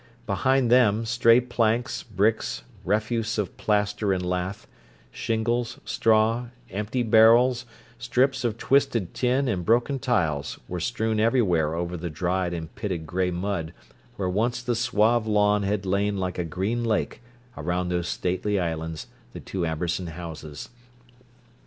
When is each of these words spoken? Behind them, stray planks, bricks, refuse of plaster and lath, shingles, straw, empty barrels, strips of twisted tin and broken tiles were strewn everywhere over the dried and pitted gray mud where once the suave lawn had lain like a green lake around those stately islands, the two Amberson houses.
Behind 0.25 0.71
them, 0.71 1.05
stray 1.05 1.39
planks, 1.39 2.01
bricks, 2.01 2.63
refuse 2.83 3.37
of 3.37 3.55
plaster 3.57 4.11
and 4.11 4.25
lath, 4.25 4.67
shingles, 5.11 5.79
straw, 5.85 6.47
empty 6.71 7.03
barrels, 7.03 7.67
strips 7.99 8.43
of 8.43 8.57
twisted 8.57 9.13
tin 9.13 9.47
and 9.47 9.63
broken 9.63 9.99
tiles 9.99 10.57
were 10.67 10.79
strewn 10.79 11.19
everywhere 11.19 11.75
over 11.75 11.97
the 11.97 12.09
dried 12.09 12.51
and 12.51 12.73
pitted 12.73 13.05
gray 13.05 13.29
mud 13.29 13.75
where 14.15 14.27
once 14.27 14.63
the 14.63 14.73
suave 14.73 15.27
lawn 15.27 15.61
had 15.61 15.85
lain 15.85 16.17
like 16.17 16.39
a 16.39 16.45
green 16.45 16.83
lake 16.83 17.21
around 17.55 17.89
those 17.89 18.07
stately 18.07 18.59
islands, 18.59 19.05
the 19.33 19.39
two 19.39 19.67
Amberson 19.67 20.07
houses. 20.07 20.69